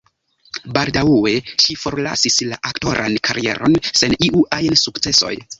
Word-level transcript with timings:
Baldaŭe 0.77 1.33
ŝi 1.65 1.75
forlasis 1.83 2.39
la 2.53 2.59
aktoran 2.71 3.21
karieron 3.29 3.79
sen 4.03 4.21
iu 4.31 4.45
ajn 4.59 4.83
sukcesoj. 4.87 5.37